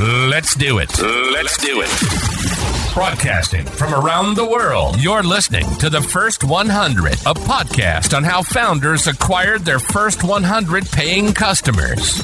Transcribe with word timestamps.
Let's 0.00 0.54
do 0.54 0.78
it. 0.78 0.98
Let's 0.98 1.58
do 1.58 1.82
it. 1.84 2.94
Broadcasting 2.94 3.66
from 3.66 3.92
around 3.92 4.34
the 4.34 4.46
world, 4.46 4.98
you're 4.98 5.22
listening 5.22 5.66
to 5.76 5.90
the 5.90 6.00
First 6.00 6.42
100, 6.42 7.12
a 7.12 7.34
podcast 7.34 8.16
on 8.16 8.24
how 8.24 8.42
founders 8.42 9.06
acquired 9.06 9.66
their 9.66 9.78
first 9.78 10.24
100 10.24 10.86
paying 10.90 11.34
customers. 11.34 12.18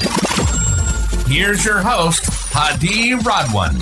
Here's 1.27 1.63
your 1.63 1.77
host, 1.77 2.25
Hadi 2.51 3.11
Radwan. 3.11 3.77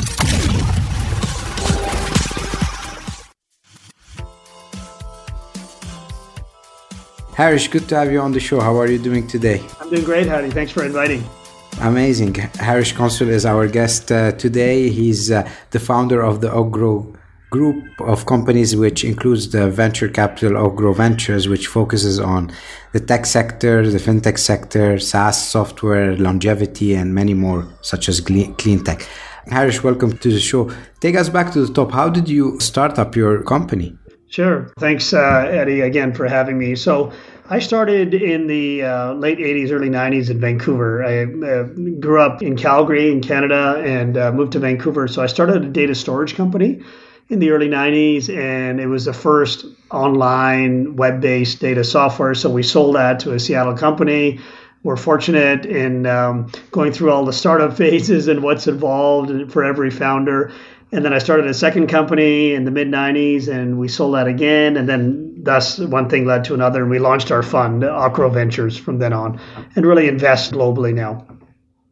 Harish, 7.34 7.70
good 7.70 7.88
to 7.88 7.96
have 7.96 8.12
you 8.12 8.20
on 8.20 8.34
the 8.34 8.42
show. 8.42 8.60
How 8.60 8.78
are 8.78 8.92
you 8.92 9.00
doing 9.00 9.26
today? 9.26 9.66
I'm 9.80 9.90
doing 9.90 10.04
great, 10.04 10.28
Hadi. 10.28 10.50
Thanks 10.50 10.74
for 10.74 10.84
inviting. 10.84 11.24
Amazing. 11.82 12.36
Harish 12.36 12.94
Consul 12.94 13.30
is 13.30 13.46
our 13.46 13.68
guest 13.68 14.12
uh, 14.12 14.32
today. 14.32 14.90
He's 14.90 15.30
uh, 15.30 15.48
the 15.72 15.80
founder 15.80 16.22
of 16.22 16.42
the 16.42 16.50
Ocgrow 16.50 17.16
group 17.52 17.84
of 18.02 18.26
companies, 18.26 18.76
which 18.76 19.04
includes 19.04 19.50
the 19.50 19.70
venture 19.70 20.10
capital 20.10 20.54
Ocgrow 20.54 20.96
Ventures, 20.96 21.48
which 21.48 21.68
focuses 21.68 22.20
on 22.20 22.52
the 22.94 23.00
tech 23.00 23.26
sector, 23.26 23.90
the 23.90 23.98
fintech 23.98 24.40
sector, 24.40 24.98
SaaS 25.00 25.48
software, 25.48 26.18
longevity, 26.18 26.96
and 26.96 27.14
many 27.14 27.34
more, 27.34 27.68
such 27.82 28.10
as 28.10 28.20
clean 28.22 28.84
tech. 28.84 29.08
Harish, 29.48 29.84
welcome 29.84 30.18
to 30.18 30.32
the 30.32 30.40
show. 30.40 30.72
Take 31.02 31.16
us 31.16 31.30
back 31.30 31.52
to 31.54 31.66
the 31.66 31.74
top. 31.74 31.92
How 31.92 32.10
did 32.10 32.28
you 32.28 32.60
start 32.60 32.98
up 32.98 33.16
your 33.16 33.44
company? 33.44 33.98
Sure. 34.28 34.74
Thanks, 34.80 35.14
uh, 35.14 35.48
Eddie, 35.50 35.82
again 35.82 36.14
for 36.14 36.28
having 36.28 36.58
me. 36.58 36.76
So, 36.76 37.12
I 37.48 37.60
started 37.60 38.16
in 38.16 38.48
the 38.48 38.82
uh, 38.84 39.14
late 39.14 39.38
80s, 39.38 39.72
early 39.72 39.90
90s 39.90 40.32
in 40.32 40.40
Vancouver. 40.40 41.04
I 41.04 41.26
uh, 41.26 41.64
grew 42.00 42.20
up 42.20 42.42
in 42.42 42.58
Calgary, 42.58 43.12
in 43.12 43.22
Canada, 43.22 43.84
and 43.86 44.18
uh, 44.18 44.32
moved 44.32 44.54
to 44.54 44.60
Vancouver. 44.60 45.08
So 45.08 45.22
I 45.22 45.28
started 45.28 45.64
a 45.64 45.68
data 45.68 45.94
storage 45.94 46.36
company 46.36 46.82
in 47.30 47.38
the 47.38 47.52
early 47.52 47.70
90s, 47.70 48.36
and 48.36 48.80
it 48.80 48.88
was 48.88 49.06
the 49.06 49.14
first 49.14 49.66
online 49.92 50.96
web 50.96 51.22
based 51.22 51.60
data 51.60 51.84
software. 51.84 52.34
So 52.34 52.50
we 52.50 52.64
sold 52.64 52.96
that 52.96 53.20
to 53.22 53.34
a 53.34 53.40
Seattle 53.40 53.78
company. 53.78 54.40
We're 54.82 54.98
fortunate 54.98 55.68
in 55.68 56.08
um, 56.08 56.52
going 56.72 56.94
through 56.94 57.12
all 57.12 57.26
the 57.26 57.34
startup 57.34 57.78
phases 57.78 58.28
and 58.28 58.42
what's 58.42 58.66
involved 58.66 59.52
for 59.52 59.64
every 59.64 59.92
founder. 59.92 60.52
And 60.96 61.04
then 61.04 61.12
I 61.12 61.18
started 61.18 61.46
a 61.48 61.54
second 61.54 61.88
company 61.88 62.54
in 62.54 62.64
the 62.64 62.72
mid 62.72 62.88
90s 62.88 63.50
and 63.50 63.78
we 63.78 63.90
sold 63.90 64.16
that 64.16 64.28
again. 64.28 64.78
And 64.78 64.88
then 64.88 65.36
thus 65.44 65.78
one 65.78 66.08
thing 66.08 66.26
led 66.26 66.46
to 66.46 66.54
another. 66.54 66.84
And 66.84 66.90
we 66.90 67.00
launched 67.00 67.32
our 67.32 67.44
fund, 67.44 67.84
Ocgrow 67.84 68.34
Ventures, 68.34 68.78
from 68.78 69.00
then 69.00 69.12
on 69.12 69.38
and 69.76 69.86
really 69.86 70.08
invest 70.08 70.54
globally 70.54 70.94
now. 70.94 71.28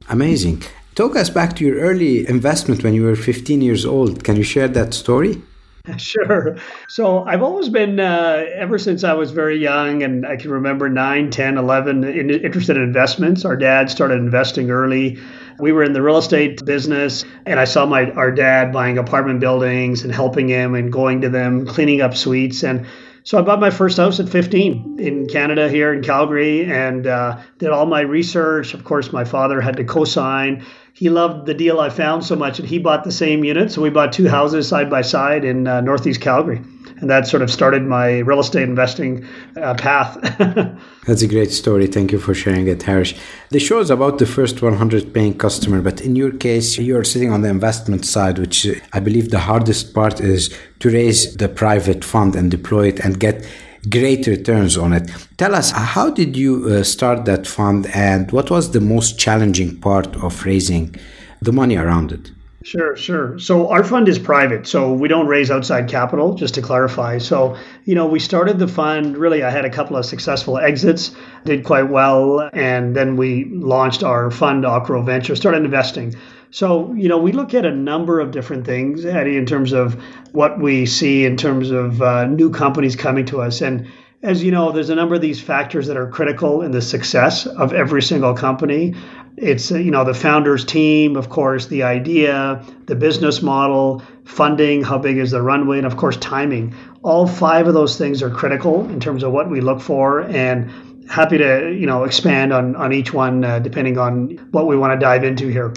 Amazing. 0.08 0.64
Talk 0.96 1.18
us 1.18 1.30
back 1.30 1.54
to 1.58 1.66
your 1.66 1.80
early 1.80 2.26
investment 2.30 2.82
when 2.82 2.94
you 2.94 3.04
were 3.04 3.18
15 3.18 3.62
years 3.62 3.86
old. 3.86 4.24
Can 4.24 4.38
you 4.38 4.44
share 4.44 4.70
that 4.70 4.94
story? 4.94 5.42
Sure. 5.98 6.56
So 6.88 7.24
I've 7.26 7.44
always 7.44 7.68
been, 7.68 8.00
uh, 8.00 8.46
ever 8.56 8.78
since 8.78 9.04
I 9.04 9.16
was 9.16 9.32
very 9.32 9.58
young, 9.58 10.02
and 10.02 10.26
I 10.26 10.38
can 10.38 10.50
remember 10.50 10.88
9, 10.88 11.30
10, 11.30 11.58
11, 11.58 12.06
in, 12.06 12.30
interested 12.30 12.78
in 12.78 12.84
investments. 12.84 13.44
Our 13.44 13.58
dad 13.58 13.90
started 13.90 14.20
investing 14.20 14.72
early. 14.72 15.20
We 15.60 15.72
were 15.72 15.84
in 15.84 15.94
the 15.94 16.02
real 16.02 16.18
estate 16.18 16.64
business, 16.66 17.26
and 17.46 17.60
I 17.60 17.66
saw 17.66 17.86
my 17.86 18.12
our 18.12 18.32
dad 18.32 18.72
buying 18.72 18.98
apartment 18.98 19.40
buildings 19.40 20.04
and 20.04 20.14
helping 20.14 20.48
him 20.48 20.76
and 20.76 20.92
going 20.92 21.22
to 21.22 21.30
them, 21.30 21.66
cleaning 21.66 22.02
up 22.02 22.16
suites. 22.16 22.64
And 22.64 22.86
so 23.24 23.38
I 23.38 23.42
bought 23.42 23.60
my 23.62 23.70
first 23.70 23.98
house 23.98 24.20
at 24.20 24.28
15 24.28 24.98
in 25.00 25.28
Canada 25.28 25.70
here 25.70 25.94
in 25.94 26.04
Calgary 26.04 26.66
and 26.66 27.08
uh, 27.08 27.40
did 27.58 27.70
all 27.70 27.86
my 27.86 28.02
research. 28.02 28.74
Of 28.74 28.84
course, 28.84 29.14
my 29.14 29.24
father 29.24 29.62
had 29.62 29.78
to 29.78 29.86
co 29.86 30.04
sign 30.04 30.66
he 30.96 31.10
loved 31.10 31.48
the 31.48 31.56
deal 31.56 31.80
I 31.80 31.90
found 31.90 32.24
so 32.24 32.36
much, 32.36 32.60
and 32.60 32.68
he 32.68 32.78
bought 32.78 33.04
the 33.04 33.12
same 33.12 33.44
unit. 33.44 33.72
So 33.72 33.82
we 33.82 33.90
bought 33.90 34.14
two 34.14 34.28
houses 34.28 34.68
side 34.68 34.92
by 34.92 35.02
side 35.02 35.44
in 35.44 35.68
uh, 35.68 35.82
Northeast 35.82 36.22
Calgary, 36.22 36.62
and 36.98 37.10
that 37.10 37.28
sort 37.28 37.42
of 37.42 37.50
started 37.50 37.82
my 37.82 38.20
real 38.20 38.40
estate 38.40 38.62
investing 38.70 39.26
uh, 39.58 39.74
path. 39.74 40.20
That's 41.08 41.24
a 41.24 41.28
great 41.28 41.52
story. 41.52 41.88
Thank 41.88 42.12
you 42.12 42.20
for 42.20 42.36
sharing 42.36 42.68
it, 42.68 42.84
Harish. 42.84 43.16
The 43.50 43.60
show 43.60 43.80
is 43.80 43.90
about 43.90 44.20
the 44.20 44.28
first 44.28 44.62
100 44.62 45.12
paying 45.16 45.36
customer, 45.36 45.82
but 45.82 46.00
in 46.00 46.16
your 46.16 46.32
case, 46.32 46.78
you're 46.78 47.04
sitting 47.04 47.32
on 47.32 47.42
the 47.42 47.50
investment 47.50 48.06
side, 48.06 48.38
which 48.38 48.68
I 48.94 49.00
believe 49.00 49.32
the 49.32 49.40
hardest 49.40 49.96
part 49.96 50.22
is 50.22 50.56
to 50.80 50.92
raise 50.92 51.36
the 51.38 51.50
private 51.50 52.06
fund 52.06 52.36
and 52.36 52.52
deploy 52.52 52.90
it 52.90 53.00
and 53.00 53.20
get 53.20 53.44
great 53.90 54.28
returns 54.28 54.78
on 54.78 54.94
it. 54.94 55.10
Tell 55.38 55.56
us, 55.56 55.72
how 55.72 56.10
did 56.10 56.36
you 56.38 56.68
uh, 56.68 56.84
start 56.84 57.26
that 57.26 57.48
fund 57.48 57.88
and 57.94 58.32
what 58.32 58.50
was 58.50 58.72
the 58.72 58.82
most 58.82 59.20
challenging 59.20 59.80
part 59.80 60.16
of 60.18 60.46
raising 60.46 60.96
the 61.42 61.52
money 61.52 61.76
around 61.76 62.12
it? 62.12 62.32
Sure, 62.64 62.96
sure. 62.96 63.38
So 63.40 63.70
our 63.70 63.84
fund 63.84 64.08
is 64.08 64.18
private, 64.18 64.66
so 64.66 64.94
we 64.94 65.10
don't 65.10 65.28
raise 65.28 65.52
outside 65.52 65.90
capital, 65.90 66.34
just 66.34 66.54
to 66.54 66.62
clarify. 66.62 67.18
So, 67.18 67.58
you 67.84 67.94
know, 67.94 68.06
we 68.06 68.20
started 68.20 68.58
the 68.58 68.70
fund, 68.70 69.18
really, 69.18 69.44
I 69.44 69.50
had 69.50 69.66
a 69.66 69.70
couple 69.70 69.98
of 69.98 70.06
successful 70.06 70.58
exits, 70.58 71.14
did 71.44 71.66
quite 71.66 71.90
well, 71.90 72.50
and 72.54 72.96
then 72.96 73.18
we 73.18 73.46
launched 73.52 74.02
our 74.02 74.32
fund, 74.32 74.64
Ocgrow 74.64 75.06
Venture, 75.06 75.36
started 75.36 75.66
investing. 75.66 76.16
So, 76.54 76.94
you 76.94 77.10
know, 77.10 77.18
we 77.18 77.32
look 77.32 77.56
at 77.56 77.66
a 77.66 77.72
number 77.72 78.20
of 78.20 78.30
different 78.30 78.64
things, 78.64 79.06
Eddie, 79.06 79.38
in 79.38 79.46
terms 79.48 79.74
of 79.74 79.96
what 80.34 80.60
we 80.60 80.86
see 80.86 81.26
in 81.26 81.36
terms 81.36 81.72
of 81.72 82.00
uh, 82.00 82.28
new 82.28 82.52
companies 82.52 82.96
coming 82.96 83.26
to 83.26 83.42
us. 83.42 83.60
And 83.62 83.88
as 84.22 84.44
you 84.44 84.52
know, 84.52 84.72
there's 84.72 84.92
a 84.92 84.96
number 84.96 85.16
of 85.16 85.22
these 85.22 85.42
factors 85.42 85.88
that 85.88 85.98
are 85.98 86.08
critical 86.08 86.62
in 86.62 86.70
the 86.70 86.80
success 86.80 87.48
of 87.48 87.74
every 87.74 88.04
single 88.04 88.36
company. 88.36 88.94
It's, 89.36 89.72
you 89.72 89.90
know, 89.90 90.04
the 90.04 90.14
founder's 90.14 90.64
team, 90.64 91.16
of 91.16 91.30
course, 91.30 91.66
the 91.66 91.82
idea, 91.82 92.64
the 92.86 92.94
business 92.94 93.42
model, 93.42 94.04
funding, 94.24 94.84
how 94.84 95.00
big 95.00 95.18
is 95.18 95.32
the 95.32 95.42
runway, 95.42 95.80
and 95.80 95.88
of 95.88 95.98
course, 95.98 96.18
timing. 96.18 96.76
All 97.02 97.26
five 97.26 97.66
of 97.66 97.74
those 97.74 97.98
things 97.98 98.22
are 98.22 98.30
critical 98.30 98.88
in 98.92 99.00
terms 99.00 99.24
of 99.24 99.32
what 99.32 99.50
we 99.50 99.60
look 99.60 99.82
for. 99.82 100.22
And 100.22 101.10
happy 101.10 101.40
to, 101.40 101.76
you 101.76 101.88
know, 101.88 102.04
expand 102.04 102.54
on, 102.54 102.76
on 102.76 102.94
each 102.94 103.12
one 103.12 103.44
uh, 103.44 103.58
depending 103.58 103.98
on 103.98 104.38
what 104.52 104.68
we 104.68 104.78
want 104.78 104.94
to 104.94 105.04
dive 105.04 105.24
into 105.24 105.48
here. 105.48 105.74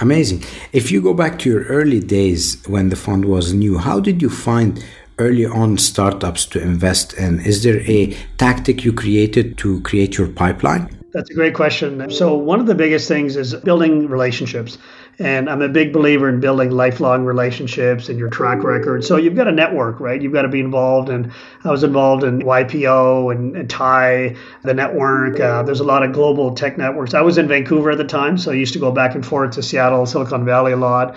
Amazing. 0.00 0.42
If 0.72 0.90
you 0.90 1.00
go 1.00 1.14
back 1.14 1.38
to 1.40 1.50
your 1.50 1.64
early 1.64 2.00
days 2.00 2.60
when 2.66 2.88
the 2.88 2.96
fund 2.96 3.26
was 3.26 3.52
new, 3.52 3.78
how 3.78 4.00
did 4.00 4.20
you 4.20 4.28
find 4.28 4.84
early 5.18 5.46
on 5.46 5.78
startups 5.78 6.46
to 6.46 6.60
invest 6.60 7.14
in? 7.14 7.40
Is 7.40 7.62
there 7.62 7.80
a 7.88 8.16
tactic 8.36 8.84
you 8.84 8.92
created 8.92 9.56
to 9.58 9.80
create 9.82 10.18
your 10.18 10.26
pipeline? 10.26 10.88
That's 11.12 11.30
a 11.30 11.34
great 11.34 11.54
question. 11.54 12.10
So, 12.10 12.34
one 12.34 12.58
of 12.58 12.66
the 12.66 12.74
biggest 12.74 13.06
things 13.06 13.36
is 13.36 13.54
building 13.54 14.08
relationships. 14.08 14.78
And 15.18 15.48
I'm 15.48 15.62
a 15.62 15.68
big 15.68 15.92
believer 15.92 16.28
in 16.28 16.40
building 16.40 16.70
lifelong 16.70 17.24
relationships 17.24 18.08
and 18.08 18.18
your 18.18 18.28
track 18.28 18.62
record. 18.62 19.04
So 19.04 19.16
you've 19.16 19.36
got 19.36 19.46
a 19.46 19.52
network, 19.52 20.00
right? 20.00 20.20
You've 20.20 20.32
got 20.32 20.42
to 20.42 20.48
be 20.48 20.60
involved. 20.60 21.08
And 21.08 21.32
I 21.64 21.70
was 21.70 21.84
involved 21.84 22.24
in 22.24 22.40
YPO 22.40 23.34
and, 23.34 23.56
and 23.56 23.70
TIE, 23.70 24.36
the 24.62 24.74
network. 24.74 25.38
Uh, 25.38 25.62
there's 25.62 25.80
a 25.80 25.84
lot 25.84 26.02
of 26.02 26.12
global 26.12 26.54
tech 26.54 26.76
networks. 26.78 27.14
I 27.14 27.20
was 27.20 27.38
in 27.38 27.48
Vancouver 27.48 27.92
at 27.92 27.98
the 27.98 28.04
time, 28.04 28.38
so 28.38 28.50
I 28.50 28.54
used 28.54 28.72
to 28.72 28.78
go 28.78 28.90
back 28.90 29.14
and 29.14 29.24
forth 29.24 29.52
to 29.52 29.62
Seattle, 29.62 30.06
Silicon 30.06 30.44
Valley 30.44 30.72
a 30.72 30.76
lot 30.76 31.16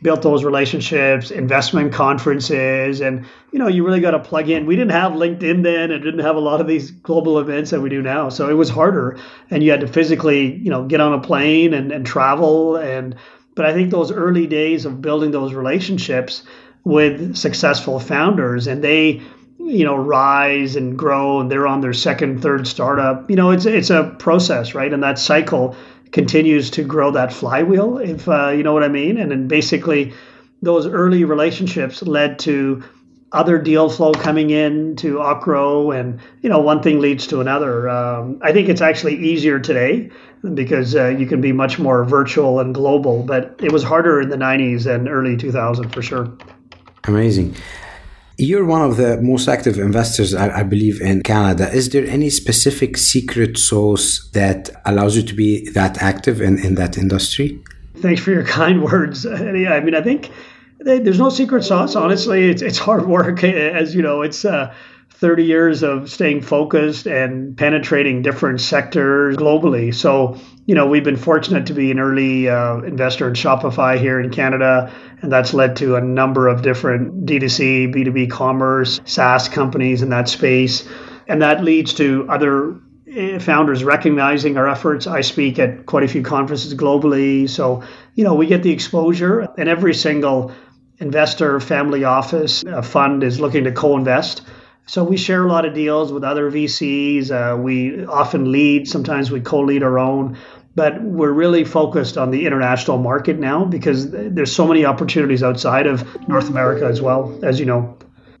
built 0.00 0.22
those 0.22 0.44
relationships, 0.44 1.30
investment 1.30 1.92
conferences, 1.92 3.00
and 3.00 3.26
you 3.50 3.58
know, 3.58 3.66
you 3.66 3.84
really 3.84 4.00
got 4.00 4.12
to 4.12 4.18
plug 4.18 4.48
in. 4.48 4.66
We 4.66 4.76
didn't 4.76 4.92
have 4.92 5.12
LinkedIn 5.12 5.62
then, 5.62 5.90
and 5.90 6.02
didn't 6.02 6.20
have 6.20 6.36
a 6.36 6.40
lot 6.40 6.60
of 6.60 6.66
these 6.66 6.90
global 6.90 7.38
events 7.38 7.70
that 7.70 7.80
we 7.80 7.88
do 7.88 8.00
now, 8.00 8.28
so 8.28 8.48
it 8.48 8.54
was 8.54 8.70
harder, 8.70 9.18
and 9.50 9.62
you 9.62 9.70
had 9.70 9.80
to 9.80 9.88
physically, 9.88 10.54
you 10.56 10.70
know, 10.70 10.84
get 10.84 11.00
on 11.00 11.12
a 11.12 11.20
plane 11.20 11.74
and, 11.74 11.90
and 11.90 12.06
travel. 12.06 12.76
And 12.76 13.16
but 13.58 13.66
I 13.66 13.74
think 13.74 13.90
those 13.90 14.10
early 14.10 14.46
days 14.46 14.86
of 14.86 15.02
building 15.02 15.32
those 15.32 15.52
relationships 15.52 16.42
with 16.84 17.36
successful 17.36 18.00
founders, 18.00 18.66
and 18.66 18.82
they 18.82 19.20
you 19.58 19.84
know 19.84 19.96
rise 19.96 20.76
and 20.76 20.96
grow 20.96 21.40
and 21.40 21.50
they're 21.50 21.66
on 21.66 21.82
their 21.82 21.92
second 21.92 22.40
third 22.40 22.64
startup 22.66 23.28
you 23.28 23.34
know 23.34 23.50
it's 23.50 23.66
it's 23.66 23.90
a 23.90 24.14
process 24.20 24.72
right 24.72 24.94
and 24.94 25.02
that 25.02 25.18
cycle 25.18 25.76
continues 26.12 26.70
to 26.70 26.82
grow 26.82 27.10
that 27.12 27.32
flywheel, 27.32 27.98
if 27.98 28.28
uh, 28.28 28.48
you 28.50 28.62
know 28.62 28.72
what 28.72 28.84
I 28.84 28.88
mean. 28.88 29.18
And 29.18 29.30
then 29.30 29.48
basically, 29.48 30.12
those 30.62 30.86
early 30.86 31.24
relationships 31.24 32.02
led 32.02 32.38
to 32.40 32.82
other 33.32 33.58
deal 33.58 33.90
flow 33.90 34.12
coming 34.12 34.50
in 34.50 34.96
to 34.96 35.16
Ocgrow, 35.16 35.98
and 35.98 36.20
you 36.42 36.48
know 36.48 36.60
one 36.60 36.82
thing 36.82 37.00
leads 37.00 37.26
to 37.28 37.40
another. 37.40 37.88
Um, 37.88 38.38
I 38.42 38.52
think 38.52 38.68
it's 38.68 38.80
actually 38.80 39.16
easier 39.16 39.58
today 39.58 40.10
because 40.54 40.94
uh, 40.94 41.08
you 41.08 41.26
can 41.26 41.40
be 41.40 41.52
much 41.52 41.78
more 41.78 42.04
virtual 42.04 42.60
and 42.60 42.74
global, 42.74 43.22
but 43.22 43.54
it 43.62 43.72
was 43.72 43.82
harder 43.82 44.20
in 44.20 44.30
the 44.30 44.36
'90s 44.36 44.86
and 44.86 45.08
early 45.08 45.36
2000 45.36 45.90
for 45.90 46.02
sure. 46.02 46.32
Amazing. 47.04 47.54
You're 48.40 48.64
one 48.64 48.82
of 48.82 48.96
the 48.96 49.20
most 49.20 49.48
active 49.48 49.78
investors, 49.78 50.32
I, 50.32 50.60
I, 50.60 50.62
believe, 50.62 51.00
in 51.00 51.22
Canada. 51.22 51.68
Is 51.72 51.88
there 51.88 52.06
any 52.06 52.30
specific 52.30 52.96
secret 52.96 53.58
sauce 53.58 54.30
that 54.30 54.70
allows 54.84 55.16
you 55.16 55.22
to 55.24 55.34
be 55.34 55.68
that 55.70 56.00
active 56.00 56.40
in, 56.40 56.56
in 56.64 56.76
that 56.76 56.96
industry? 56.96 57.60
Thanks 57.96 58.20
for 58.20 58.30
your 58.30 58.44
kind 58.58 58.84
words. 58.84 59.26
I 59.26 59.50
mean, 59.50 59.94
I 59.94 60.02
think 60.02 60.30
there's 60.80 61.18
no 61.18 61.28
secret 61.28 61.64
sauce. 61.64 61.96
Honestly, 61.96 62.50
it's, 62.50 62.62
it's 62.62 62.78
hard 62.78 63.06
work. 63.06 63.42
As 63.44 63.94
you 63.94 64.02
know, 64.02 64.22
it's 64.22 64.44
uh, 64.44 64.72
30 65.10 65.44
years 65.44 65.82
of 65.82 66.08
staying 66.08 66.42
focused 66.42 67.06
and 67.06 67.56
penetrating 67.56 68.22
different 68.22 68.60
sectors 68.60 69.36
globally. 69.36 69.92
So, 69.92 70.38
you 70.66 70.76
know, 70.76 70.86
we've 70.86 71.02
been 71.02 71.16
fortunate 71.16 71.66
to 71.66 71.74
be 71.74 71.90
an 71.90 71.98
early 71.98 72.48
uh, 72.48 72.78
investor 72.82 73.26
in 73.26 73.34
Shopify 73.34 73.98
here 73.98 74.20
in 74.20 74.30
Canada, 74.30 74.92
and 75.20 75.32
that's 75.32 75.52
led 75.52 75.74
to 75.76 75.96
a 75.96 76.00
number 76.00 76.46
of 76.46 76.62
different 76.62 77.26
D2C, 77.26 77.92
B2B 77.92 78.30
commerce, 78.30 79.00
SaaS 79.04 79.48
companies 79.48 80.02
in 80.02 80.10
that 80.10 80.28
space. 80.28 80.88
And 81.26 81.42
that 81.42 81.64
leads 81.64 81.94
to 81.94 82.24
other 82.30 82.80
eh, 83.12 83.40
founders 83.40 83.82
recognizing 83.82 84.56
our 84.56 84.68
efforts. 84.68 85.08
I 85.08 85.22
speak 85.22 85.58
at 85.58 85.86
quite 85.86 86.04
a 86.04 86.08
few 86.08 86.22
conferences 86.22 86.74
globally. 86.74 87.50
So, 87.50 87.82
you 88.14 88.22
know, 88.22 88.34
we 88.34 88.46
get 88.46 88.62
the 88.62 88.70
exposure, 88.70 89.48
and 89.58 89.68
every 89.68 89.94
single 89.94 90.52
investor, 91.00 91.60
family 91.60 92.04
office, 92.04 92.64
fund 92.82 93.22
is 93.22 93.40
looking 93.40 93.64
to 93.64 93.72
co 93.72 93.96
invest. 93.96 94.42
So 94.86 95.04
we 95.04 95.18
share 95.18 95.44
a 95.44 95.48
lot 95.48 95.66
of 95.66 95.74
deals 95.74 96.12
with 96.12 96.24
other 96.24 96.50
VCs. 96.50 97.30
Uh, 97.30 97.58
we 97.58 98.06
often 98.06 98.50
lead, 98.50 98.88
sometimes 98.88 99.30
we 99.30 99.40
co 99.40 99.60
lead 99.60 99.82
our 99.82 99.98
own. 99.98 100.36
But 100.74 101.02
we're 101.02 101.32
really 101.32 101.64
focused 101.64 102.16
on 102.16 102.30
the 102.30 102.46
international 102.46 102.98
market 102.98 103.38
now 103.38 103.64
because 103.64 104.10
there's 104.10 104.54
so 104.54 104.66
many 104.66 104.84
opportunities 104.84 105.42
outside 105.42 105.86
of 105.86 106.06
North 106.28 106.48
America 106.48 106.86
as 106.86 107.02
well, 107.02 107.38
as 107.42 107.58
you 107.58 107.66
know. 107.66 107.98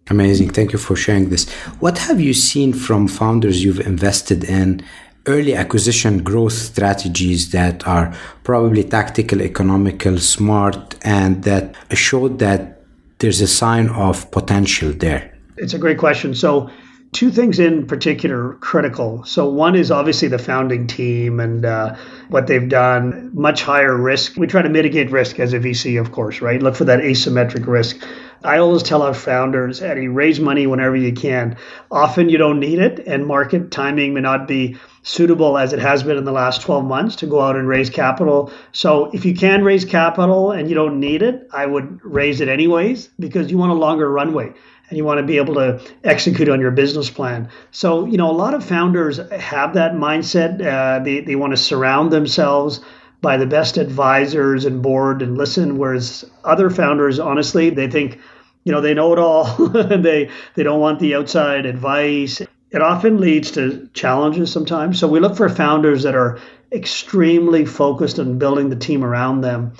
Amazing. 0.08 0.50
Thank 0.50 0.72
you 0.72 0.78
for 0.78 0.96
sharing 0.96 1.28
this. 1.28 1.50
What 1.80 1.98
have 1.98 2.20
you 2.20 2.32
seen 2.32 2.72
from 2.72 3.08
founders 3.08 3.62
you've 3.62 3.80
invested 3.80 4.44
in 4.44 4.82
early 5.26 5.54
acquisition 5.54 6.22
growth 6.22 6.52
strategies 6.52 7.50
that 7.50 7.86
are 7.86 8.14
probably 8.44 8.84
tactical, 8.84 9.42
economical, 9.42 10.18
smart, 10.18 10.96
and 11.02 11.44
that 11.44 11.74
showed 11.92 12.38
that 12.38 12.80
there's 13.18 13.40
a 13.40 13.46
sign 13.46 13.88
of 13.88 14.30
potential 14.30 14.92
there? 14.92 15.34
It's 15.56 15.74
a 15.74 15.78
great 15.78 15.98
question. 15.98 16.34
So, 16.34 16.70
two 17.12 17.30
things 17.30 17.58
in 17.58 17.86
particular 17.86 18.54
critical. 18.60 19.24
So, 19.24 19.48
one 19.48 19.74
is 19.74 19.90
obviously 19.90 20.28
the 20.28 20.38
founding 20.38 20.86
team 20.86 21.40
and 21.40 21.64
uh, 21.64 21.96
what 22.28 22.46
they've 22.46 22.68
done, 22.68 23.30
much 23.34 23.62
higher 23.62 23.96
risk. 23.96 24.36
We 24.36 24.46
try 24.46 24.62
to 24.62 24.68
mitigate 24.68 25.10
risk 25.10 25.40
as 25.40 25.52
a 25.52 25.58
VC, 25.58 26.00
of 26.00 26.12
course, 26.12 26.40
right? 26.40 26.62
Look 26.62 26.76
for 26.76 26.84
that 26.84 27.00
asymmetric 27.00 27.66
risk. 27.66 28.02
I 28.44 28.58
always 28.58 28.82
tell 28.82 29.02
our 29.02 29.14
founders, 29.14 29.82
Eddie, 29.82 30.08
raise 30.08 30.38
money 30.38 30.66
whenever 30.66 30.94
you 30.94 31.12
can. 31.12 31.56
Often 31.90 32.28
you 32.28 32.38
don't 32.38 32.60
need 32.60 32.78
it, 32.78 33.00
and 33.06 33.26
market 33.26 33.70
timing 33.70 34.14
may 34.14 34.20
not 34.20 34.46
be 34.46 34.76
suitable 35.02 35.58
as 35.58 35.72
it 35.72 35.80
has 35.80 36.02
been 36.02 36.16
in 36.16 36.24
the 36.24 36.32
last 36.32 36.62
12 36.62 36.84
months 36.84 37.16
to 37.16 37.26
go 37.26 37.40
out 37.40 37.56
and 37.56 37.66
raise 37.66 37.90
capital. 37.90 38.52
So 38.72 39.10
if 39.12 39.24
you 39.24 39.34
can 39.34 39.64
raise 39.64 39.84
capital 39.84 40.52
and 40.52 40.68
you 40.68 40.74
don't 40.74 41.00
need 41.00 41.22
it, 41.22 41.48
I 41.52 41.66
would 41.66 42.00
raise 42.04 42.40
it 42.40 42.48
anyways 42.48 43.08
because 43.18 43.50
you 43.50 43.58
want 43.58 43.72
a 43.72 43.76
longer 43.76 44.10
runway 44.10 44.52
and 44.88 44.96
you 44.96 45.04
want 45.04 45.18
to 45.18 45.24
be 45.24 45.36
able 45.36 45.54
to 45.54 45.80
execute 46.04 46.48
on 46.48 46.60
your 46.60 46.70
business 46.70 47.10
plan. 47.10 47.48
So, 47.70 48.06
you 48.06 48.16
know, 48.16 48.30
a 48.30 48.32
lot 48.32 48.54
of 48.54 48.64
founders 48.64 49.18
have 49.32 49.74
that 49.74 49.92
mindset. 49.92 50.64
Uh, 50.64 51.02
they, 51.02 51.20
they 51.20 51.36
want 51.36 51.52
to 51.52 51.56
surround 51.56 52.10
themselves 52.10 52.80
by 53.20 53.36
the 53.36 53.46
best 53.46 53.76
advisors 53.76 54.64
and 54.64 54.82
board 54.82 55.22
and 55.22 55.36
listen, 55.36 55.78
whereas 55.78 56.24
other 56.44 56.70
founders, 56.70 57.18
honestly, 57.18 57.70
they 57.70 57.88
think, 57.88 58.18
you 58.64 58.72
know, 58.72 58.80
they 58.80 58.94
know 58.94 59.12
it 59.12 59.18
all 59.18 59.76
and 59.76 60.04
they, 60.04 60.30
they 60.54 60.62
don't 60.62 60.80
want 60.80 61.00
the 61.00 61.14
outside 61.14 61.66
advice. 61.66 62.40
It 62.70 62.82
often 62.82 63.18
leads 63.18 63.50
to 63.52 63.88
challenges 63.92 64.52
sometimes. 64.52 64.98
So 64.98 65.08
we 65.08 65.20
look 65.20 65.36
for 65.36 65.48
founders 65.48 66.02
that 66.04 66.14
are 66.14 66.38
extremely 66.70 67.64
focused 67.64 68.18
on 68.18 68.38
building 68.38 68.68
the 68.68 68.76
team 68.76 69.02
around 69.02 69.40
them. 69.40 69.72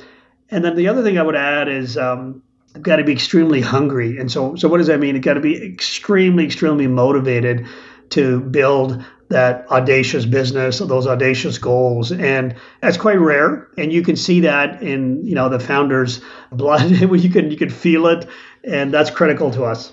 And 0.51 0.65
then 0.65 0.75
the 0.75 0.89
other 0.89 1.03
thing 1.03 1.19
I 1.19 1.23
would 1.23 1.37
add 1.37 1.69
is 1.69 1.97
um, 1.99 2.43
they've 2.73 2.83
got 2.83 2.97
to 2.97 3.05
be 3.05 3.13
extremely 3.13 3.61
hungry. 3.61 4.19
And 4.19 4.33
so, 4.33 4.57
so 4.57 4.69
what 4.69 4.79
does 4.79 4.87
that 4.87 4.99
mean? 4.99 5.15
It's 5.15 5.25
got 5.25 5.35
to 5.35 5.41
be 5.41 5.63
extremely, 5.63 6.45
extremely 6.45 6.87
motivated 6.87 7.67
to 8.11 8.41
build 8.41 9.05
that 9.29 9.67
audacious 9.71 10.25
business, 10.25 10.79
those 10.79 11.07
audacious 11.07 11.59
goals, 11.59 12.13
and 12.13 12.55
that's 12.81 12.97
quite 12.97 13.19
rare. 13.19 13.69
And 13.77 13.93
you 13.93 14.03
can 14.03 14.17
see 14.17 14.41
that 14.41 14.83
in 14.83 15.25
you 15.25 15.35
know 15.35 15.49
the 15.49 15.61
founder's 15.61 16.21
blood. 16.51 16.91
you 16.91 17.31
can 17.31 17.51
you 17.51 17.57
can 17.57 17.71
feel 17.71 18.07
it, 18.07 18.27
and 18.65 18.93
that's 18.93 19.11
critical 19.11 19.51
to 19.53 19.65
us. 19.65 19.93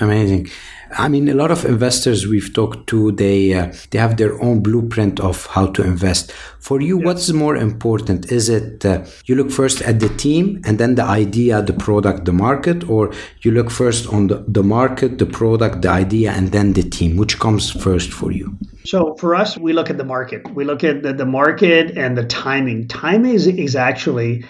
Amazing. 0.00 0.50
I 0.96 1.08
mean, 1.08 1.28
a 1.28 1.34
lot 1.34 1.50
of 1.50 1.64
investors 1.64 2.26
we've 2.26 2.52
talked 2.52 2.86
to, 2.88 3.12
they 3.12 3.52
uh, 3.54 3.72
they 3.90 3.98
have 3.98 4.16
their 4.16 4.40
own 4.40 4.62
blueprint 4.62 5.20
of 5.20 5.46
how 5.46 5.66
to 5.68 5.82
invest. 5.82 6.32
For 6.60 6.80
you, 6.80 6.98
yeah. 6.98 7.06
what's 7.06 7.30
more 7.32 7.56
important? 7.56 8.30
Is 8.30 8.48
it 8.48 8.84
uh, 8.84 9.04
you 9.26 9.34
look 9.34 9.50
first 9.50 9.82
at 9.82 10.00
the 10.00 10.08
team 10.08 10.62
and 10.64 10.78
then 10.78 10.94
the 10.94 11.04
idea, 11.04 11.62
the 11.62 11.72
product, 11.72 12.24
the 12.24 12.32
market, 12.32 12.88
or 12.88 13.12
you 13.42 13.50
look 13.50 13.70
first 13.70 14.12
on 14.12 14.28
the, 14.28 14.44
the 14.48 14.62
market, 14.62 15.18
the 15.18 15.26
product, 15.26 15.82
the 15.82 15.90
idea, 15.90 16.32
and 16.32 16.52
then 16.52 16.72
the 16.72 16.82
team? 16.82 17.16
Which 17.16 17.38
comes 17.38 17.70
first 17.70 18.12
for 18.12 18.32
you? 18.32 18.56
So 18.84 19.14
for 19.16 19.34
us, 19.34 19.56
we 19.58 19.72
look 19.72 19.90
at 19.90 19.98
the 19.98 20.04
market. 20.04 20.54
We 20.54 20.64
look 20.64 20.84
at 20.84 21.02
the, 21.02 21.12
the 21.12 21.26
market 21.26 21.96
and 21.96 22.16
the 22.16 22.24
timing. 22.26 22.88
Timing 22.88 23.34
is, 23.34 23.46
is 23.46 23.74
actually 23.76 24.44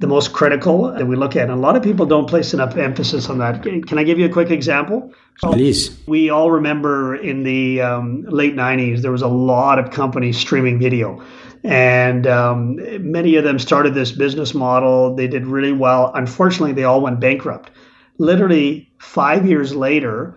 the 0.00 0.06
most 0.06 0.32
critical 0.32 0.84
that 0.92 1.06
we 1.06 1.14
look 1.14 1.36
at. 1.36 1.42
And 1.42 1.52
a 1.52 1.56
lot 1.56 1.76
of 1.76 1.82
people 1.82 2.06
don't 2.06 2.26
place 2.26 2.54
enough 2.54 2.76
emphasis 2.76 3.28
on 3.28 3.38
that. 3.38 3.62
Can 3.62 3.98
I 3.98 4.02
give 4.02 4.18
you 4.18 4.24
a 4.24 4.30
quick 4.30 4.50
example? 4.50 5.12
Please. 5.42 5.96
We 6.06 6.30
all 6.30 6.50
remember 6.50 7.14
in 7.14 7.42
the 7.42 7.82
um, 7.82 8.22
late 8.22 8.56
90s, 8.56 9.02
there 9.02 9.12
was 9.12 9.20
a 9.22 9.28
lot 9.28 9.78
of 9.78 9.90
companies 9.90 10.38
streaming 10.38 10.78
video. 10.78 11.22
And 11.64 12.26
um, 12.26 12.76
many 13.12 13.36
of 13.36 13.44
them 13.44 13.58
started 13.58 13.92
this 13.92 14.10
business 14.10 14.54
model. 14.54 15.14
They 15.14 15.28
did 15.28 15.46
really 15.46 15.72
well. 15.72 16.10
Unfortunately, 16.14 16.72
they 16.72 16.84
all 16.84 17.02
went 17.02 17.20
bankrupt. 17.20 17.70
Literally 18.16 18.90
five 18.98 19.46
years 19.46 19.74
later, 19.74 20.34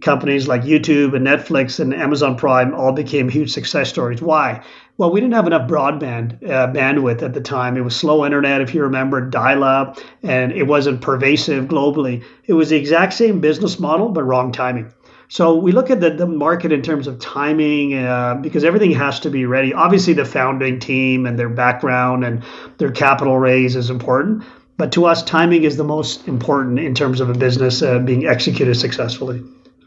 companies 0.00 0.48
like 0.48 0.62
YouTube 0.62 1.14
and 1.14 1.26
Netflix 1.26 1.80
and 1.80 1.94
Amazon 1.94 2.36
Prime 2.36 2.74
all 2.74 2.92
became 2.92 3.28
huge 3.28 3.50
success 3.50 3.88
stories. 3.88 4.22
Why? 4.22 4.62
Well, 4.96 5.10
we 5.10 5.20
didn't 5.20 5.34
have 5.34 5.46
enough 5.46 5.68
broadband 5.68 6.42
uh, 6.44 6.70
bandwidth 6.72 7.22
at 7.22 7.32
the 7.32 7.40
time. 7.40 7.76
It 7.76 7.80
was 7.80 7.96
slow 7.96 8.24
internet, 8.24 8.60
if 8.60 8.74
you 8.74 8.82
remember, 8.82 9.20
dial 9.20 9.64
up, 9.64 9.98
and 10.22 10.52
it 10.52 10.64
wasn't 10.64 11.00
pervasive 11.00 11.64
globally. 11.64 12.22
It 12.44 12.52
was 12.52 12.68
the 12.68 12.76
exact 12.76 13.14
same 13.14 13.40
business 13.40 13.80
model, 13.80 14.10
but 14.10 14.24
wrong 14.24 14.52
timing. 14.52 14.92
So 15.28 15.54
we 15.54 15.72
look 15.72 15.90
at 15.90 16.00
the, 16.00 16.10
the 16.10 16.26
market 16.26 16.72
in 16.72 16.82
terms 16.82 17.06
of 17.06 17.20
timing 17.20 17.94
uh, 17.94 18.34
because 18.34 18.64
everything 18.64 18.90
has 18.92 19.20
to 19.20 19.30
be 19.30 19.46
ready. 19.46 19.72
Obviously, 19.72 20.12
the 20.12 20.24
founding 20.24 20.80
team 20.80 21.24
and 21.24 21.38
their 21.38 21.48
background 21.48 22.24
and 22.24 22.42
their 22.78 22.90
capital 22.90 23.38
raise 23.38 23.76
is 23.76 23.90
important. 23.90 24.44
But 24.76 24.92
to 24.92 25.06
us, 25.06 25.22
timing 25.22 25.64
is 25.64 25.76
the 25.76 25.84
most 25.84 26.26
important 26.26 26.80
in 26.80 26.94
terms 26.94 27.20
of 27.20 27.30
a 27.30 27.34
business 27.34 27.80
uh, 27.80 28.00
being 28.00 28.26
executed 28.26 28.74
successfully. 28.74 29.42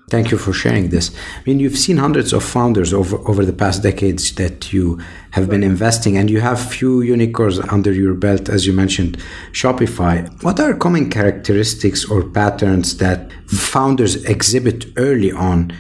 Thank 0.10 0.32
you 0.32 0.38
for 0.38 0.54
sharing 0.54 0.90
this. 0.90 1.12
I 1.38 1.42
mean, 1.46 1.60
you've 1.60 1.78
seen 1.78 1.98
hundreds 1.98 2.34
of 2.34 2.44
founders 2.44 2.94
over, 2.94 3.18
over 3.28 3.46
the 3.46 3.54
past 3.54 3.82
decades 3.82 4.36
that 4.36 4.74
you 4.74 5.00
have 5.32 5.50
been 5.50 5.64
investing, 5.64 6.18
and 6.18 6.30
you 6.30 6.40
have 6.42 6.60
few 6.60 7.02
unicorns 7.02 7.60
under 7.60 7.92
your 7.92 8.14
belt, 8.14 8.50
as 8.50 8.68
you 8.68 8.74
mentioned, 8.74 9.18
Shopify. 9.54 10.30
What 10.44 10.60
are 10.60 10.74
common 10.74 11.10
characteristics 11.10 12.06
or 12.06 12.30
patterns 12.30 12.98
that 12.98 13.32
founders 13.48 14.24
exhibit 14.26 14.86
early 14.98 15.32
on 15.32 15.72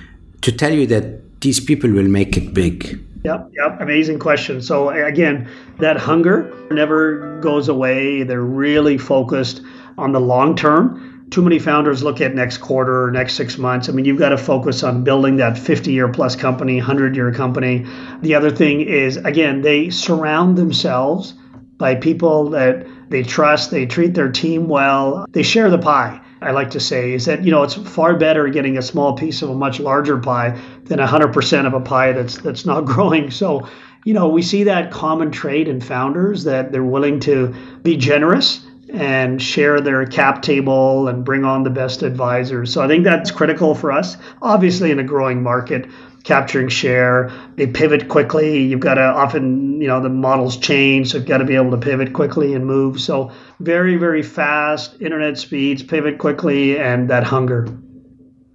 to 0.41 0.51
tell 0.51 0.73
you 0.73 0.87
that 0.87 1.41
these 1.41 1.59
people 1.59 1.91
will 1.91 2.07
make 2.07 2.37
it 2.37 2.53
big? 2.53 2.99
Yep, 3.25 3.51
yep. 3.53 3.81
Amazing 3.81 4.19
question. 4.19 4.61
So, 4.61 4.89
again, 4.89 5.49
that 5.79 5.97
hunger 5.97 6.51
never 6.71 7.39
goes 7.41 7.67
away. 7.67 8.23
They're 8.23 8.41
really 8.41 8.97
focused 8.97 9.61
on 9.97 10.11
the 10.11 10.19
long 10.19 10.55
term 10.55 11.12
too 11.33 11.41
many 11.41 11.57
founders 11.57 12.03
look 12.03 12.21
at 12.21 12.35
next 12.35 12.59
quarter 12.59 13.05
or 13.05 13.11
next 13.11 13.33
six 13.33 13.57
months. 13.57 13.89
I 13.89 13.91
mean, 13.91 14.05
you've 14.05 14.19
got 14.19 14.29
to 14.29 14.37
focus 14.37 14.83
on 14.83 15.03
building 15.03 15.37
that 15.37 15.57
50 15.57 15.91
year 15.91 16.07
plus 16.07 16.35
company, 16.35 16.75
100 16.75 17.15
year 17.15 17.33
company. 17.33 17.87
The 18.21 18.35
other 18.35 18.51
thing 18.51 18.81
is, 18.81 19.17
again, 19.17 19.63
they 19.63 19.89
surround 19.89 20.59
themselves 20.59 21.33
by 21.79 21.95
people 21.95 22.51
that 22.51 22.85
they 23.09 23.23
trust, 23.23 23.71
they 23.71 23.87
treat 23.87 24.13
their 24.13 24.31
team 24.31 24.67
well, 24.67 25.25
they 25.31 25.41
share 25.41 25.71
the 25.71 25.79
pie. 25.79 26.21
I 26.39 26.51
like 26.51 26.69
to 26.71 26.79
say 26.79 27.13
is 27.13 27.25
that 27.25 27.43
you 27.43 27.51
know 27.51 27.63
it's 27.63 27.73
far 27.73 28.15
better 28.17 28.47
getting 28.49 28.77
a 28.77 28.81
small 28.81 29.13
piece 29.15 29.41
of 29.41 29.49
a 29.49 29.55
much 29.55 29.79
larger 29.79 30.17
pie 30.17 30.59
than 30.83 30.99
100% 30.99 31.65
of 31.65 31.73
a 31.73 31.79
pie 31.79 32.11
that's 32.11 32.37
that's 32.37 32.65
not 32.65 32.85
growing. 32.85 33.31
So, 33.31 33.67
you 34.05 34.13
know, 34.13 34.27
we 34.27 34.43
see 34.43 34.65
that 34.65 34.91
common 34.91 35.31
trait 35.31 35.67
in 35.67 35.81
founders 35.81 36.43
that 36.43 36.71
they're 36.71 36.83
willing 36.83 37.21
to 37.21 37.55
be 37.81 37.97
generous 37.97 38.63
and 38.93 39.41
share 39.41 39.81
their 39.81 40.05
cap 40.05 40.43
table 40.43 41.07
and 41.07 41.25
bring 41.25 41.43
on 41.43 41.63
the 41.63 41.69
best 41.71 42.03
advisors. 42.03 42.71
So 42.71 42.81
I 42.81 42.87
think 42.87 43.03
that's 43.03 43.31
critical 43.31 43.73
for 43.73 43.91
us. 43.91 44.17
Obviously, 44.41 44.91
in 44.91 44.99
a 44.99 45.03
growing 45.03 45.41
market, 45.41 45.87
capturing 46.23 46.69
share, 46.69 47.31
they 47.55 47.65
pivot 47.65 48.07
quickly. 48.07 48.61
You've 48.61 48.79
got 48.79 48.95
to 48.95 49.01
often, 49.01 49.81
you 49.81 49.87
know, 49.87 49.99
the 49.99 50.09
models 50.09 50.57
change, 50.57 51.11
so 51.11 51.17
you've 51.17 51.27
got 51.27 51.39
to 51.39 51.45
be 51.45 51.55
able 51.55 51.71
to 51.71 51.77
pivot 51.77 52.13
quickly 52.13 52.53
and 52.53 52.65
move. 52.67 53.01
So 53.01 53.31
very, 53.59 53.97
very 53.97 54.21
fast 54.21 55.01
internet 55.01 55.39
speeds, 55.39 55.81
pivot 55.81 56.19
quickly, 56.19 56.77
and 56.77 57.09
that 57.09 57.23
hunger. 57.23 57.67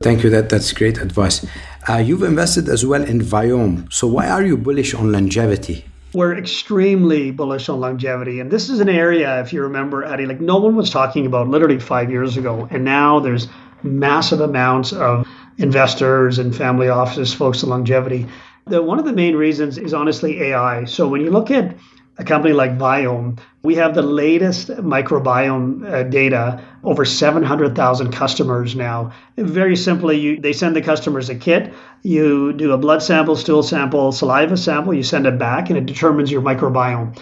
Thank 0.00 0.22
you. 0.22 0.30
That 0.30 0.48
that's 0.48 0.72
great 0.72 0.98
advice. 0.98 1.44
Uh, 1.88 1.96
you've 1.96 2.22
invested 2.22 2.68
as 2.68 2.86
well 2.86 3.02
in 3.02 3.20
Viome. 3.20 3.92
So 3.92 4.06
why 4.06 4.28
are 4.28 4.44
you 4.44 4.56
bullish 4.56 4.94
on 4.94 5.10
longevity? 5.10 5.84
We're 6.14 6.36
extremely 6.36 7.30
bullish 7.30 7.68
on 7.68 7.80
longevity. 7.80 8.40
And 8.40 8.50
this 8.50 8.70
is 8.70 8.80
an 8.80 8.88
area, 8.88 9.40
if 9.40 9.52
you 9.52 9.62
remember, 9.62 10.04
Eddie, 10.04 10.26
like 10.26 10.40
no 10.40 10.56
one 10.58 10.74
was 10.74 10.90
talking 10.90 11.26
about 11.26 11.48
literally 11.48 11.78
five 11.78 12.10
years 12.10 12.36
ago. 12.36 12.66
And 12.70 12.84
now 12.84 13.20
there's 13.20 13.48
massive 13.82 14.40
amounts 14.40 14.92
of 14.92 15.28
investors 15.58 16.38
and 16.38 16.54
family 16.54 16.88
offices, 16.88 17.34
folks 17.34 17.62
in 17.62 17.68
longevity. 17.68 18.26
The, 18.66 18.82
one 18.82 18.98
of 18.98 19.04
the 19.04 19.12
main 19.12 19.36
reasons 19.36 19.78
is 19.78 19.94
honestly 19.94 20.42
AI. 20.42 20.84
So 20.84 21.08
when 21.08 21.20
you 21.20 21.30
look 21.30 21.50
at 21.50 21.76
a 22.18 22.24
company 22.24 22.52
like 22.52 22.76
Viome, 22.76 23.38
we 23.62 23.76
have 23.76 23.94
the 23.94 24.02
latest 24.02 24.68
microbiome 24.68 25.88
uh, 25.88 26.02
data, 26.02 26.62
over 26.82 27.04
700,000 27.04 28.12
customers 28.12 28.74
now. 28.74 29.12
Very 29.36 29.76
simply, 29.76 30.18
you, 30.18 30.40
they 30.40 30.52
send 30.52 30.74
the 30.74 30.82
customers 30.82 31.30
a 31.30 31.36
kit. 31.36 31.72
You 32.02 32.52
do 32.52 32.72
a 32.72 32.78
blood 32.78 33.02
sample, 33.02 33.36
stool 33.36 33.62
sample, 33.62 34.10
saliva 34.10 34.56
sample, 34.56 34.94
you 34.94 35.04
send 35.04 35.26
it 35.26 35.38
back, 35.38 35.70
and 35.70 35.78
it 35.78 35.86
determines 35.86 36.30
your 36.30 36.42
microbiome. 36.42 37.16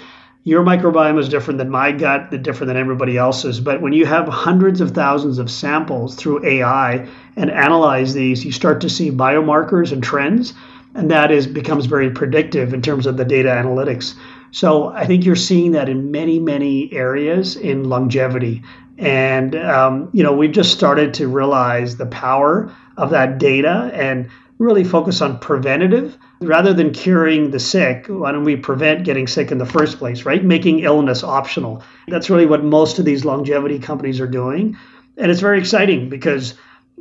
Your 0.45 0.63
microbiome 0.63 1.19
is 1.19 1.29
different 1.29 1.59
than 1.59 1.71
my 1.71 1.91
gut, 1.93 2.31
different 2.43 2.69
than 2.69 2.77
everybody 2.77 3.19
else's. 3.19 3.61
But 3.61 3.83
when 3.83 3.93
you 3.93 4.07
have 4.07 4.29
hundreds 4.29 4.81
of 4.81 4.93
thousands 4.93 5.39
of 5.39 5.51
samples 5.51 6.15
through 6.15 6.47
AI 6.47 7.07
and 7.35 7.51
analyze 7.51 8.15
these, 8.15 8.45
you 8.45 8.53
start 8.53 8.81
to 8.83 8.89
see 8.89 9.11
biomarkers 9.11 9.93
and 9.93 10.03
trends, 10.03 10.55
and 10.95 11.11
that 11.11 11.33
is 11.33 11.47
becomes 11.47 11.87
very 11.87 12.11
predictive 12.11 12.73
in 12.73 12.81
terms 12.81 13.07
of 13.07 13.17
the 13.17 13.25
data 13.25 13.49
analytics. 13.49 14.15
So 14.51 14.89
I 14.89 15.07
think 15.07 15.25
you're 15.25 15.37
seeing 15.37 15.73
that 15.73 15.89
in 15.89 16.11
many, 16.11 16.39
many 16.39 16.93
areas 16.93 17.57
in 17.57 17.89
longevity. 17.89 18.63
And, 18.99 19.55
um, 19.57 20.09
you 20.13 20.23
know, 20.23 20.33
we've 20.33 20.53
just 20.53 20.73
started 20.73 21.13
to 21.15 21.29
realize 21.29 21.97
the 21.97 22.07
power 22.07 22.75
of 22.97 23.11
that 23.11 23.39
data 23.39 23.91
and 23.93 24.29
really 24.59 24.85
focus 24.85 25.21
on 25.21 25.39
preventative 25.39 26.17
rather 26.41 26.73
than 26.73 26.91
curing 26.91 27.51
the 27.51 27.61
sick. 27.61 28.07
Why 28.09 28.33
don't 28.33 28.45
we 28.45 28.57
prevent 28.57 29.05
getting 29.05 29.27
sick 29.27 29.51
in 29.51 29.59
the 29.59 29.67
first 29.67 29.99
place, 29.99 30.25
right? 30.25 30.43
Making 30.43 30.81
illness 30.81 31.23
optional. 31.23 31.83
That's 32.09 32.31
really 32.31 32.47
what 32.47 32.65
most 32.65 32.99
of 32.99 33.05
these 33.05 33.25
longevity 33.25 33.79
companies 33.79 34.21
are 34.21 34.27
doing. 34.27 34.77
And 35.19 35.31
it's 35.31 35.41
very 35.41 35.59
exciting 35.59 36.09
because 36.09 36.55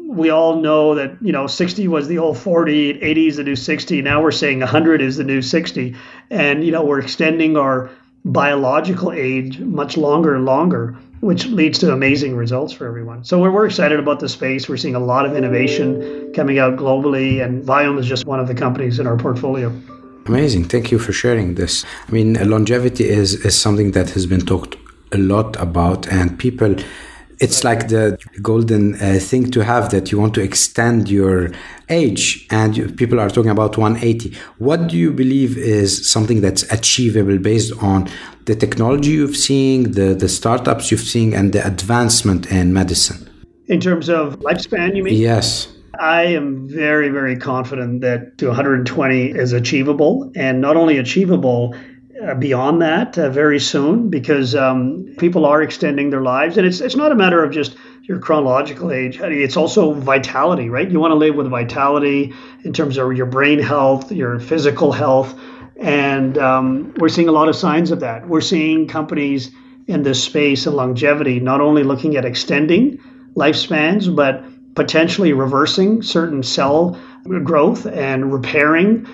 we 0.08 0.30
all 0.30 0.56
know 0.62 0.96
that 0.96 1.18
you 1.22 1.32
know 1.32 1.48
60 1.48 1.88
was 1.88 2.08
the 2.08 2.18
old 2.18 2.38
40 2.38 3.02
80 3.02 3.28
is 3.28 3.38
the 3.38 3.44
new 3.44 3.56
60 3.56 4.02
now 4.02 4.22
we're 4.22 4.32
saying 4.32 4.60
100 4.60 5.02
is 5.02 5.18
the 5.18 5.24
new 5.24 5.42
60 5.42 5.96
and 6.30 6.64
you 6.64 6.72
know 6.72 6.84
we're 6.84 7.00
extending 7.00 7.58
our 7.58 7.90
biological 8.24 9.12
age 9.12 9.60
much 9.60 9.98
longer 9.98 10.36
and 10.36 10.46
longer 10.46 10.96
which 11.22 11.48
leads 11.48 11.80
to 11.80 11.92
amazing 11.92 12.36
results 12.36 12.72
for 12.72 12.86
everyone. 12.88 13.24
So 13.24 13.40
we're, 13.40 13.50
we're 13.50 13.66
excited 13.66 14.00
about 14.00 14.20
the 14.20 14.30
space. 14.30 14.70
We're 14.70 14.78
seeing 14.78 14.96
a 14.96 15.00
lot 15.00 15.26
of 15.26 15.36
innovation 15.36 16.32
coming 16.34 16.60
out 16.60 16.76
globally 16.76 17.44
and 17.44 17.64
Viome 17.64 17.98
is 18.00 18.06
just 18.06 18.26
one 18.26 18.40
of 18.40 18.48
the 18.48 18.54
companies 18.54 19.00
in 19.00 19.08
our 19.08 19.18
portfolio. 19.18 19.70
Amazing. 20.28 20.66
Thank 20.66 20.92
you 20.92 21.00
for 21.00 21.14
sharing 21.14 21.56
this. 21.56 21.86
I 22.08 22.12
mean 22.12 22.34
longevity 22.50 23.06
is 23.10 23.34
is 23.46 23.56
something 23.58 23.92
that 23.92 24.12
has 24.12 24.26
been 24.26 24.46
talked 24.46 24.76
a 25.12 25.18
lot 25.18 25.56
about 25.68 26.08
and 26.08 26.38
people 26.38 26.76
it's 27.40 27.64
like 27.64 27.88
the 27.90 28.18
golden 28.42 28.96
uh, 28.96 29.20
thing 29.20 29.52
to 29.52 29.64
have 29.64 29.90
that 29.92 30.12
you 30.12 30.20
want 30.20 30.34
to 30.34 30.42
extend 30.42 31.10
your 31.10 31.52
age 31.90 32.48
and 32.50 32.76
you, 32.78 32.88
people 32.90 33.20
are 33.20 33.30
talking 33.30 33.52
about 33.52 33.78
180 33.78 34.36
what 34.58 34.88
do 34.88 34.98
you 34.98 35.12
believe 35.12 35.58
is 35.58 36.10
something 36.10 36.42
that's 36.42 36.64
achievable 36.72 37.38
based 37.38 37.72
on 37.82 38.10
the 38.46 38.56
technology 38.56 39.12
you've 39.12 39.36
seen 39.36 39.92
the, 39.92 40.14
the 40.14 40.30
startups 40.30 40.92
you've 40.92 41.02
seen 41.02 41.34
and 41.34 41.54
the 41.54 41.66
advancement 41.66 42.52
in 42.52 42.74
medicine? 42.74 43.30
In 43.68 43.80
terms 43.80 44.10
of 44.10 44.40
lifespan 44.40 44.96
you 44.96 45.04
mean? 45.04 45.16
Yes. 45.16 45.68
I 46.00 46.24
am 46.24 46.68
very, 46.68 47.10
very 47.10 47.38
confident 47.38 48.02
that 48.02 48.38
to 48.40 48.48
120 48.48 49.32
is 49.32 49.54
achievable, 49.54 50.30
and 50.36 50.60
not 50.60 50.76
only 50.76 50.98
achievable, 50.98 51.74
beyond 52.40 52.82
that 52.82 53.18
uh, 53.18 53.30
very 53.30 53.60
soon 53.60 54.10
because 54.10 54.56
um, 54.56 55.14
people 55.18 55.46
are 55.46 55.62
extending 55.62 56.10
their 56.10 56.22
lives, 56.22 56.58
and 56.58 56.66
it's 56.66 56.80
it's 56.80 56.96
not 56.96 57.12
a 57.12 57.16
matter 57.16 57.44
of 57.44 57.52
just 57.52 57.76
your 58.04 58.20
chronological 58.20 58.92
age. 58.92 59.20
It's 59.20 59.58
also 59.58 59.94
vitality, 59.94 60.70
right? 60.70 60.90
You 60.90 61.00
want 61.00 61.12
to 61.12 61.16
live 61.16 61.36
with 61.36 61.50
vitality 61.50 62.34
in 62.64 62.72
terms 62.72 62.98
of 62.98 63.14
your 63.14 63.26
brain 63.26 63.60
health, 63.60 64.12
your 64.12 64.40
physical 64.40 64.92
health, 64.92 65.38
and 65.78 66.38
um, 66.38 66.94
we're 66.98 67.10
seeing 67.10 67.28
a 67.28 67.34
lot 67.34 67.50
of 67.50 67.56
signs 67.56 67.92
of 67.92 68.00
that. 68.00 68.28
We're 68.28 68.42
seeing 68.42 68.88
companies 68.88 69.52
in 69.88 70.04
this 70.04 70.24
space 70.24 70.66
of 70.66 70.74
longevity 70.74 71.40
not 71.40 71.62
only 71.62 71.84
looking 71.84 72.16
at 72.16 72.26
extending 72.26 73.00
lifespans, 73.36 74.14
but 74.16 74.44
potentially 74.76 75.34
reversing 75.34 76.02
certain 76.02 76.44
cell 76.44 77.00
growth 77.44 77.86
and 77.86 78.32
repairing 78.32 79.08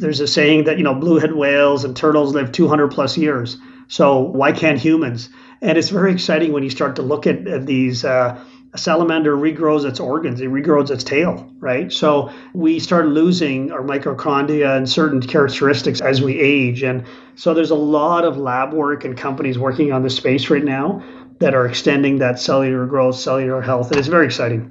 there's 0.00 0.20
a 0.20 0.26
saying 0.26 0.64
that 0.64 0.78
you 0.78 0.84
know 0.84 0.94
bowhead 0.94 1.32
whales 1.32 1.84
and 1.84 1.96
turtles 1.96 2.34
live 2.34 2.52
200 2.52 2.88
plus 2.88 3.16
years. 3.16 3.58
So 3.88 4.20
why 4.20 4.52
can't 4.52 4.78
humans? 4.78 5.28
And 5.60 5.76
it's 5.76 5.88
very 5.88 6.12
exciting 6.12 6.52
when 6.52 6.62
you 6.62 6.70
start 6.70 6.96
to 6.96 7.02
look 7.02 7.26
at, 7.26 7.46
at 7.46 7.66
these. 7.66 8.04
Uh, 8.04 8.42
a 8.72 8.78
salamander 8.78 9.36
regrows 9.36 9.84
its 9.84 9.98
organs, 9.98 10.40
it 10.40 10.48
regrows 10.48 10.90
its 10.90 11.02
tail, 11.02 11.52
right? 11.58 11.92
So 11.92 12.32
we 12.54 12.78
start 12.78 13.06
losing 13.06 13.72
our 13.72 13.82
mitochondria 13.82 14.76
and 14.76 14.88
certain 14.88 15.20
characteristics 15.20 16.00
as 16.00 16.22
we 16.22 16.38
age. 16.38 16.84
And 16.84 17.04
so 17.34 17.52
there's 17.52 17.72
a 17.72 17.74
lot 17.74 18.24
of 18.24 18.36
lab 18.36 18.72
work 18.72 19.04
and 19.04 19.16
companies 19.16 19.58
working 19.58 19.92
on 19.92 20.04
this 20.04 20.16
space 20.16 20.50
right 20.50 20.62
now 20.62 21.02
that 21.40 21.52
are 21.52 21.66
extending 21.66 22.18
that 22.18 22.38
cellular 22.38 22.86
growth, 22.86 23.16
cellular 23.16 23.60
health. 23.60 23.90
And 23.90 23.98
it's 23.98 24.08
very 24.08 24.26
exciting. 24.26 24.70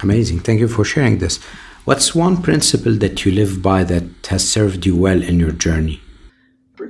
Amazing. 0.00 0.40
Thank 0.40 0.60
you 0.60 0.68
for 0.68 0.84
sharing 0.84 1.18
this. 1.18 1.38
What's 1.88 2.14
one 2.14 2.42
principle 2.42 2.92
that 2.96 3.24
you 3.24 3.32
live 3.32 3.62
by 3.62 3.82
that 3.84 4.26
has 4.26 4.46
served 4.46 4.84
you 4.84 4.94
well 4.94 5.22
in 5.22 5.40
your 5.40 5.52
journey? 5.52 6.02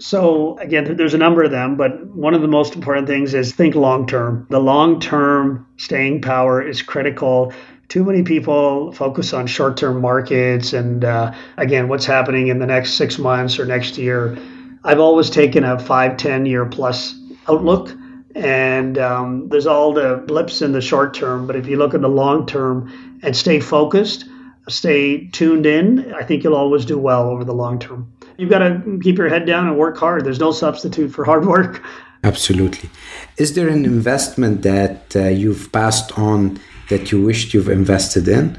So, 0.01 0.59
again, 0.59 0.97
there's 0.97 1.15
a 1.15 1.19
number 1.19 1.45
of 1.45 1.53
them, 1.53 1.77
but 1.77 2.05
one 2.09 2.35
of 2.35 2.43
the 2.43 2.49
most 2.49 2.75
important 2.75 3.07
things 3.07 3.33
is 3.33 3.55
think 3.55 3.77
long 3.77 4.09
term. 4.09 4.49
The 4.51 4.59
long 4.59 4.99
term 4.99 5.69
staying 5.77 6.23
power 6.23 6.61
is 6.61 6.83
critical. 6.83 7.53
Too 7.87 8.03
many 8.03 8.25
people 8.25 8.91
focus 8.91 9.33
on 9.33 9.47
short 9.47 9.77
term 9.77 10.01
markets 10.01 10.73
and, 10.73 11.05
uh, 11.05 11.33
again, 11.59 11.87
what's 11.87 12.05
happening 12.05 12.49
in 12.49 12.59
the 12.59 12.67
next 12.67 12.95
six 12.95 13.21
months 13.21 13.61
or 13.61 13.67
next 13.67 13.99
year. 13.99 14.37
I've 14.83 14.99
always 14.99 15.31
taken 15.31 15.63
a 15.63 15.79
five, 15.79 16.17
10 16.17 16.45
year 16.45 16.67
plus 16.67 17.15
outlook. 17.47 17.95
And 18.35 18.99
um, 18.99 19.49
there's 19.49 19.69
all 19.69 19.93
the 19.93 20.25
blips 20.27 20.61
in 20.61 20.73
the 20.73 20.81
short 20.81 21.15
term, 21.15 21.47
but 21.47 21.55
if 21.55 21.69
you 21.69 21.77
look 21.77 21.95
at 21.95 22.01
the 22.01 22.09
long 22.09 22.47
term 22.47 23.21
and 23.23 23.37
stay 23.37 23.61
focused, 23.61 24.25
stay 24.69 25.27
tuned 25.29 25.67
in, 25.67 26.13
I 26.15 26.23
think 26.23 26.45
you'll 26.45 26.55
always 26.55 26.85
do 26.85 26.99
well 26.99 27.29
over 27.29 27.45
the 27.45 27.55
long 27.55 27.79
term. 27.79 28.13
You've 28.37 28.51
got 28.51 28.61
to 28.61 29.01
keep 29.03 29.19
your 29.19 29.29
head 29.29 29.47
down 29.47 29.67
and 29.67 29.77
work 29.77 29.97
hard. 29.97 30.25
There's 30.25 30.39
no 30.39 30.53
substitute 30.53 31.11
for 31.11 31.25
hard 31.25 31.47
work. 31.47 31.83
Absolutely. 32.25 32.91
Is 33.37 33.55
there 33.55 33.69
an 33.69 33.85
investment 33.85 34.63
that 34.63 35.15
uh, 35.15 35.29
you've 35.29 35.71
passed 35.73 36.19
on 36.19 36.61
that 36.89 37.13
you 37.13 37.23
wished 37.23 37.55
you've 37.55 37.69
invested 37.69 38.27
in? 38.27 38.59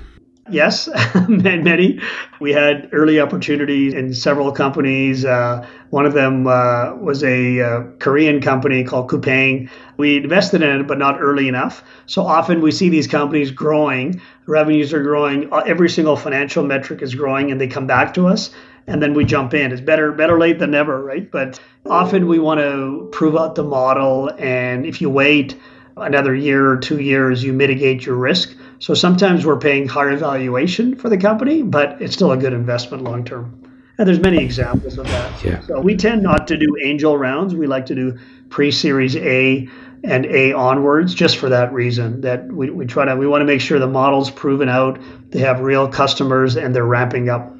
Yes, 0.52 0.90
many. 1.28 2.00
We 2.40 2.52
had 2.54 2.90
early 2.92 3.20
opportunities 3.20 3.94
in 3.94 4.14
several 4.14 4.52
companies. 4.52 5.24
Uh, 5.24 5.68
one 5.92 6.06
of 6.06 6.14
them 6.14 6.48
uh, 6.48 6.96
was 6.96 7.24
a 7.24 7.62
uh, 7.62 7.84
Korean 8.00 8.42
company 8.42 8.84
called 8.84 9.10
Coupang. 9.10 9.70
We 9.98 10.18
invested 10.18 10.62
in 10.62 10.82
it, 10.82 10.88
but 10.88 10.98
not 10.98 11.22
early 11.22 11.48
enough. 11.48 11.84
So 12.06 12.24
often 12.24 12.62
we 12.62 12.72
see 12.72 12.90
these 12.90 13.06
companies 13.06 13.52
growing, 13.52 14.22
revenues 14.48 14.94
are 14.94 15.04
growing, 15.04 15.52
uh, 15.54 15.58
every 15.68 15.90
single 15.90 16.16
financial 16.16 16.64
metric 16.64 17.02
is 17.02 17.14
growing, 17.16 17.52
and 17.52 17.62
they 17.62 17.68
come 17.68 17.86
back 17.86 18.14
to 18.16 18.28
us, 18.28 18.50
and 18.88 19.04
then 19.04 19.14
we 19.14 19.26
jump 19.26 19.54
in. 19.54 19.72
It's 19.72 19.82
better 19.82 20.12
better 20.14 20.40
late 20.40 20.58
than 20.58 20.72
never, 20.72 21.04
right? 21.04 21.30
But 21.30 21.60
often 21.86 22.28
we 22.28 22.40
want 22.40 22.60
to 22.60 23.10
prove 23.12 23.36
out 23.36 23.56
the 23.56 23.64
model, 23.64 24.32
and 24.40 24.86
if 24.86 25.00
you 25.02 25.10
wait 25.10 25.56
another 25.98 26.34
year 26.34 26.72
or 26.72 26.78
two 26.78 27.00
years, 27.00 27.44
you 27.44 27.54
mitigate 27.54 28.06
your 28.06 28.16
risk. 28.16 28.56
So 28.80 28.94
sometimes 28.94 29.46
we're 29.46 29.60
paying 29.60 29.88
higher 29.88 30.16
valuation 30.16 30.96
for 30.96 31.10
the 31.10 31.18
company, 31.18 31.62
but 31.64 32.02
it's 32.02 32.14
still 32.14 32.32
a 32.32 32.38
good 32.38 32.54
investment 32.54 33.04
long 33.04 33.26
term. 33.26 33.56
And 33.98 34.08
there's 34.08 34.22
many 34.22 34.38
examples 34.38 34.98
of 34.98 35.06
that. 35.08 35.44
Yeah. 35.44 35.60
So 35.62 35.82
we 35.82 35.98
tend 35.98 36.24
not 36.24 36.48
to 36.48 36.58
do 36.58 36.78
angel 36.82 37.18
rounds. 37.18 37.54
We 37.54 37.68
like 37.68 37.86
to 37.88 37.96
do 37.96 38.18
pre-series 38.50 39.18
A 39.18 39.68
and 40.06 40.26
A 40.28 40.54
onwards 40.54 41.14
just 41.14 41.36
for 41.36 41.50
that 41.50 41.74
reason 41.74 42.22
that 42.22 42.48
we, 42.48 42.70
we 42.70 42.86
try 42.86 43.04
to 43.04 43.18
we 43.18 43.28
want 43.28 43.42
to 43.42 43.46
make 43.46 43.60
sure 43.60 43.78
the 43.78 43.88
model's 43.88 44.32
proven 44.32 44.70
out, 44.70 45.00
they 45.32 45.40
have 45.40 45.60
real 45.60 45.90
customers 45.90 46.56
and 46.56 46.74
they're 46.74 46.86
ramping 46.86 47.30
up. 47.30 47.54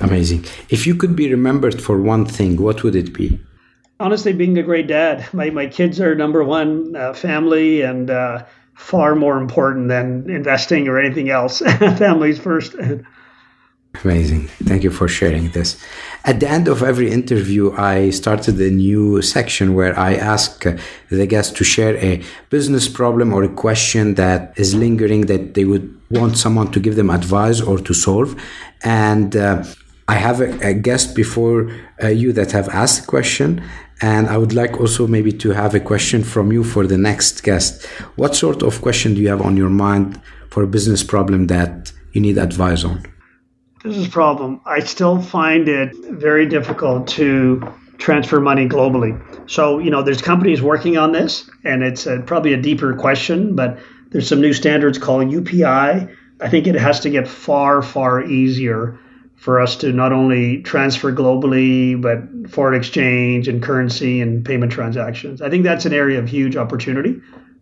Amazing. 0.00 0.44
If 0.68 0.86
you 0.86 0.96
could 0.96 1.14
be 1.14 1.30
remembered 1.30 1.80
for 1.80 2.00
one 2.00 2.26
thing, 2.26 2.60
what 2.60 2.82
would 2.82 2.96
it 2.96 3.14
be? 3.14 3.40
Honestly, 4.00 4.32
being 4.32 4.58
a 4.58 4.62
great 4.62 4.88
dad. 4.88 5.26
My, 5.32 5.50
my 5.50 5.66
kids 5.66 6.00
are 6.00 6.14
number 6.14 6.44
one, 6.44 6.94
uh, 6.96 7.14
family, 7.14 7.80
and 7.80 8.10
uh, 8.10 8.44
far 8.76 9.14
more 9.14 9.38
important 9.38 9.88
than 9.88 10.28
investing 10.30 10.86
or 10.88 10.98
anything 10.98 11.30
else. 11.30 11.58
Families 11.98 12.38
first. 12.38 12.76
Amazing. 14.04 14.48
Thank 14.64 14.84
you 14.84 14.90
for 14.90 15.08
sharing 15.08 15.50
this. 15.50 15.82
At 16.24 16.40
the 16.40 16.48
end 16.48 16.68
of 16.68 16.82
every 16.82 17.10
interview, 17.10 17.72
I 17.72 18.10
started 18.10 18.60
a 18.60 18.70
new 18.70 19.22
section 19.22 19.74
where 19.74 19.98
I 19.98 20.14
ask 20.14 20.64
the 21.08 21.26
guests 21.26 21.52
to 21.58 21.64
share 21.64 21.96
a 21.96 22.22
business 22.50 22.88
problem 22.88 23.32
or 23.32 23.42
a 23.42 23.48
question 23.48 24.14
that 24.14 24.52
is 24.56 24.74
lingering 24.74 25.26
that 25.26 25.54
they 25.54 25.64
would 25.64 25.98
want 26.10 26.36
someone 26.36 26.70
to 26.72 26.80
give 26.80 26.96
them 26.96 27.10
advice 27.10 27.60
or 27.60 27.78
to 27.78 27.94
solve. 27.94 28.40
And 28.84 29.34
uh, 29.34 29.64
I 30.08 30.14
have 30.14 30.40
a, 30.40 30.68
a, 30.68 30.74
guest 30.74 31.16
before 31.16 31.70
uh, 32.02 32.08
you 32.08 32.32
that 32.32 32.52
have 32.52 32.68
asked 32.68 33.04
a 33.04 33.06
question. 33.06 33.62
And 34.02 34.28
I 34.28 34.36
would 34.36 34.52
like 34.52 34.78
also 34.78 35.06
maybe 35.06 35.32
to 35.32 35.50
have 35.50 35.74
a 35.74 35.80
question 35.80 36.22
from 36.22 36.52
you 36.52 36.62
for 36.62 36.86
the 36.86 36.98
next 36.98 37.42
guest. 37.42 37.86
What 38.16 38.36
sort 38.36 38.62
of 38.62 38.82
question 38.82 39.14
do 39.14 39.20
you 39.20 39.28
have 39.28 39.40
on 39.40 39.56
your 39.56 39.70
mind 39.70 40.20
for 40.50 40.62
a 40.62 40.66
business 40.66 41.02
problem 41.02 41.46
that 41.46 41.92
you 42.12 42.20
need 42.20 42.36
advice 42.36 42.84
on? 42.84 43.06
Business 43.82 44.08
problem. 44.08 44.60
I 44.66 44.80
still 44.80 45.22
find 45.22 45.68
it 45.68 45.94
very 46.10 46.46
difficult 46.46 47.08
to 47.08 47.62
transfer 47.98 48.40
money 48.40 48.68
globally. 48.68 49.18
So, 49.50 49.78
you 49.78 49.90
know, 49.90 50.02
there's 50.02 50.20
companies 50.20 50.60
working 50.60 50.98
on 50.98 51.12
this, 51.12 51.48
and 51.64 51.82
it's 51.82 52.06
a, 52.06 52.20
probably 52.20 52.52
a 52.52 52.60
deeper 52.60 52.94
question, 52.94 53.56
but 53.56 53.78
there's 54.10 54.28
some 54.28 54.40
new 54.40 54.52
standards 54.52 54.98
called 54.98 55.28
UPI. 55.28 56.14
I 56.40 56.48
think 56.48 56.66
it 56.66 56.74
has 56.74 57.00
to 57.00 57.10
get 57.10 57.26
far, 57.26 57.80
far 57.80 58.22
easier 58.22 58.98
for 59.46 59.60
us 59.60 59.76
to 59.76 59.92
not 59.92 60.12
only 60.12 60.60
transfer 60.62 61.12
globally, 61.12 61.94
but 62.02 62.50
foreign 62.50 62.74
exchange 62.74 63.46
and 63.46 63.62
currency 63.62 64.20
and 64.20 64.44
payment 64.44 64.72
transactions. 64.72 65.40
I 65.40 65.48
think 65.48 65.62
that's 65.62 65.86
an 65.86 65.92
area 65.92 66.18
of 66.18 66.28
huge 66.28 66.56
opportunity, 66.56 67.20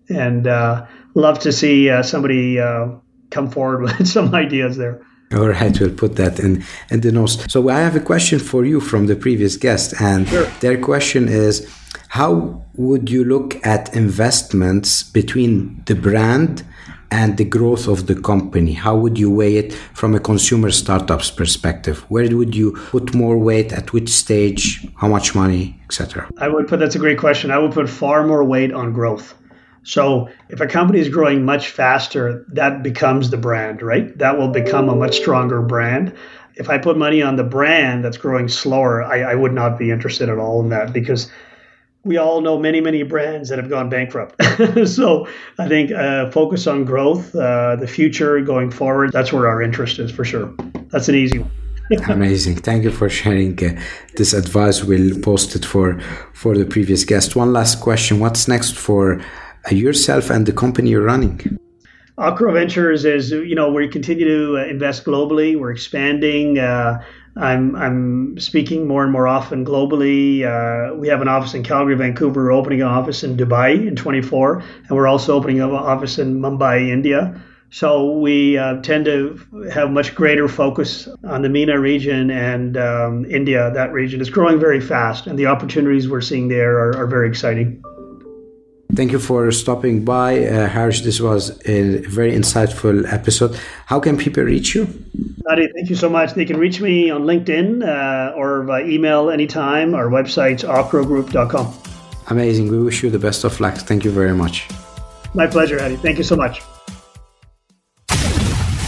and 0.09 0.47
uh, 0.47 0.87
love 1.13 1.41
to 1.41 1.53
see 1.53 1.91
uh, 1.91 2.03
somebody 2.03 2.59
uh, 2.59 2.89
come 3.31 3.51
forward 3.51 3.83
with 3.99 4.09
some 4.09 4.35
ideas 4.35 4.79
there. 4.79 5.05
All 5.35 5.47
right, 5.47 5.79
we'll 5.79 5.91
put 5.91 6.17
that 6.17 6.41
in 6.41 6.65
in 6.91 7.03
the 7.03 7.13
notes. 7.13 7.35
So 7.53 7.69
I 7.69 7.81
have 7.81 7.97
a 7.97 8.05
question 8.13 8.39
for 8.39 8.65
you 8.65 8.81
from 8.81 9.07
the 9.07 9.15
previous 9.15 9.59
guest, 9.59 9.93
and 10.01 10.27
sure. 10.27 10.47
their 10.61 10.79
question 10.81 11.29
is, 11.29 11.69
how 12.09 12.65
would 12.77 13.11
you 13.11 13.25
look 13.25 13.61
at 13.63 13.95
investments 13.95 15.03
between 15.03 15.83
the 15.85 15.95
brand 15.95 16.65
and 17.11 17.37
the 17.37 17.45
growth 17.45 17.89
of 17.89 18.07
the 18.07 18.15
company? 18.15 18.73
How 18.73 18.97
would 18.97 19.19
you 19.19 19.31
weigh 19.31 19.57
it 19.57 19.73
from 19.73 20.15
a 20.15 20.21
consumer 20.21 20.71
startup's 20.71 21.31
perspective? 21.31 21.99
Where 22.09 22.29
would 22.37 22.55
you 22.55 22.73
put 22.91 23.15
more 23.15 23.39
weight 23.39 23.73
at 23.73 23.93
which 23.93 24.09
stage, 24.09 24.87
how 24.97 25.09
much 25.09 25.35
money, 25.35 25.81
etc.? 25.85 26.29
I 26.39 26.49
would 26.49 26.69
put 26.69 26.81
that's 26.81 26.97
a 26.97 26.99
great 26.99 27.19
question. 27.19 27.51
I 27.51 27.59
would 27.59 27.73
put 27.73 27.89
far 27.89 28.27
more 28.27 28.45
weight 28.45 28.73
on 28.73 28.93
growth. 28.93 29.35
So 29.85 30.29
if 30.49 30.61
a 30.61 30.67
company 30.67 30.99
is 30.99 31.09
growing 31.09 31.45
much 31.45 31.69
faster, 31.69 32.45
that 32.49 32.83
becomes 32.83 33.31
the 33.31 33.37
brand, 33.37 33.83
right? 33.83 34.17
That 34.19 34.39
will 34.39 34.49
become 34.49 34.89
a 34.89 34.97
much 34.97 35.17
stronger 35.17 35.61
brand. 35.61 36.15
If 36.57 36.71
I 36.71 36.79
put 36.79 36.97
money 36.97 37.21
on 37.21 37.37
the 37.37 37.45
brand 37.45 38.05
that's 38.05 38.17
growing 38.17 38.49
slower, 38.49 39.03
I, 39.03 39.33
I 39.33 39.35
would 39.35 39.53
not 39.53 39.79
be 39.79 39.91
interested 39.91 40.29
at 40.29 40.39
all 40.39 40.61
in 40.61 40.71
that 40.71 40.93
because 40.93 41.31
we 42.05 42.17
all 42.19 42.41
know 42.41 42.59
many, 42.59 42.81
many 42.81 43.03
brands 43.03 43.49
that 43.49 43.59
have 43.59 43.69
gone 43.69 43.89
bankrupt. 43.89 44.43
so 44.87 45.27
I 45.59 45.69
think 45.69 45.91
uh, 45.91 46.31
focus 46.31 46.67
on 46.67 46.85
growth, 46.85 47.35
uh, 47.35 47.77
the 47.77 47.87
future 47.87 48.41
going 48.41 48.71
forward. 48.71 49.13
That's 49.13 49.33
where 49.33 49.47
our 49.49 49.63
interest 49.63 49.99
is 49.99 50.11
for 50.11 50.25
sure. 50.25 50.55
That's 50.91 51.09
an 51.09 51.15
easy 51.15 51.39
one. 51.39 51.51
Amazing. 52.09 52.57
Thank 52.57 52.85
you 52.85 52.91
for 52.91 53.11
sharing 53.11 53.63
uh, 53.63 53.79
this 54.17 54.33
advice. 54.33 54.83
We'll 54.85 55.19
post 55.21 55.55
it 55.55 55.65
for 55.65 56.01
for 56.33 56.57
the 56.57 56.65
previous 56.65 57.05
guest. 57.05 57.37
One 57.37 57.53
last 57.53 57.81
question. 57.81 58.21
What's 58.21 58.49
next 58.49 58.77
for 58.77 59.21
uh, 59.71 59.75
yourself 59.75 60.31
and 60.31 60.47
the 60.47 60.53
company 60.53 60.91
you're 60.91 61.05
running? 61.05 61.59
Ocgrow 62.17 62.53
Ventures 62.53 63.05
is, 63.05 63.33
you 63.33 63.57
know, 63.57 63.73
we 63.73 63.89
continue 63.89 64.25
to 64.25 64.59
uh, 64.59 64.65
invest 64.67 65.05
globally. 65.05 65.59
We're 65.59 65.73
expanding. 65.73 66.61
Uh, 66.61 67.03
I'm 67.37 67.75
I'm 67.75 68.39
speaking 68.39 68.87
more 68.87 69.03
and 69.03 69.11
more 69.11 69.27
often 69.27 69.65
globally. 69.65 70.45
Uh, 70.45 70.95
we 70.95 71.09
have 71.09 71.21
an 71.23 71.27
office 71.27 71.55
in 71.55 71.65
Calgary, 71.65 71.97
Vancouver. 71.97 72.45
We're 72.45 72.53
opening 72.53 72.83
an 72.83 72.87
office 72.87 73.25
in 73.25 73.37
Dubai 73.37 73.89
in 73.89 73.97
24, 73.97 74.59
and 74.61 74.91
we're 74.91 75.09
also 75.09 75.35
opening 75.35 75.61
an 75.61 75.71
office 75.71 76.21
in 76.21 76.41
Mumbai, 76.41 76.89
India. 76.89 77.43
So 77.71 78.13
we 78.13 78.57
uh, 78.57 78.81
tend 78.83 79.07
to 79.07 79.69
have 79.73 79.91
much 79.91 80.15
greater 80.15 80.47
focus 80.47 81.09
on 81.25 81.43
the 81.43 81.49
MENA 81.49 81.81
region 81.81 82.31
and 82.31 82.77
um, 82.77 83.25
India. 83.25 83.73
That 83.75 83.93
region 83.93 84.21
is 84.21 84.31
growing 84.31 84.61
very 84.61 84.81
fast, 84.81 85.27
and 85.27 85.37
the 85.37 85.47
opportunities 85.47 86.09
we're 86.09 86.21
seeing 86.21 86.47
there 86.47 86.79
are, 86.79 86.97
are 86.97 87.09
very 87.09 87.29
exciting. 87.29 87.83
Thank 88.95 89.11
you 89.11 89.19
for 89.19 89.51
stopping 89.51 90.05
by, 90.05 90.47
uh, 90.47 90.69
Harish. 90.69 91.01
This 91.01 91.21
was 91.21 91.51
a 91.67 91.99
very 92.07 92.33
insightful 92.33 93.13
episode. 93.13 93.59
How 93.87 93.99
can 93.99 94.17
people 94.17 94.45
reach 94.45 94.75
you? 94.75 94.87
Adi, 95.51 95.69
thank 95.75 95.91
you 95.91 95.97
so 95.97 96.09
much. 96.09 96.35
They 96.35 96.45
can 96.45 96.59
reach 96.59 96.81
me 96.81 97.11
on 97.11 97.23
LinkedIn 97.25 97.83
uh, 97.83 98.37
or 98.37 98.63
by 98.63 98.85
email 98.85 99.31
anytime. 99.31 99.95
Our 99.95 100.07
website's 100.07 100.63
ocgrowgroup.com. 100.63 101.75
Amazing. 102.29 102.71
We 102.71 102.83
wish 102.83 103.03
you 103.03 103.11
the 103.11 103.19
best 103.19 103.45
of 103.45 103.59
luck. 103.61 103.75
Thank 103.75 104.05
you 104.05 104.13
very 104.13 104.35
much. 104.35 104.69
My 105.35 105.47
pleasure, 105.49 105.79
Eddie. 105.81 105.97
Thank 105.97 106.19
you 106.19 106.25
so 106.25 106.37
much. 106.37 106.63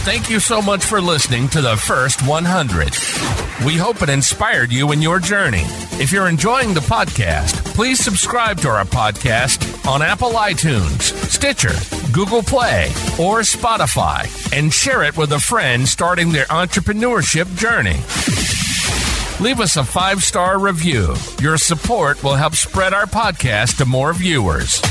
Thank 0.07 0.29
you 0.29 0.39
so 0.39 0.61
much 0.61 0.85
for 0.85 1.01
listening 1.01 1.49
to 1.49 1.61
the 1.61 1.75
first 1.75 2.25
100. 2.25 3.65
We 3.65 3.75
hope 3.75 4.01
it 4.01 4.09
inspired 4.09 4.71
you 4.71 4.93
in 4.93 5.01
your 5.01 5.19
journey. 5.19 5.63
If 5.99 6.13
you're 6.13 6.29
enjoying 6.29 6.73
the 6.73 6.79
podcast, 6.79 7.66
please 7.77 8.03
subscribe 8.03 8.59
to 8.59 8.67
our 8.67 8.83
podcast 8.85 9.87
on 9.87 10.01
Apple 10.01 10.31
iTunes, 10.31 11.13
Stitcher, 11.29 11.75
Google 12.11 12.41
Play, 12.41 12.87
or 13.19 13.41
Spotify, 13.41 14.25
and 14.51 14.73
share 14.73 15.03
it 15.03 15.15
with 15.15 15.31
a 15.31 15.39
friend 15.39 15.87
starting 15.87 16.31
their 16.31 16.45
entrepreneurship 16.45 17.45
journey. 17.55 17.97
Leave 19.45 19.59
us 19.59 19.77
a 19.77 19.83
five 19.83 20.23
star 20.23 20.57
review. 20.57 21.13
Your 21.39 21.59
support 21.59 22.23
will 22.23 22.33
help 22.33 22.55
spread 22.55 22.95
our 22.95 23.05
podcast 23.05 23.77
to 23.77 23.85
more 23.85 24.11
viewers. 24.11 24.81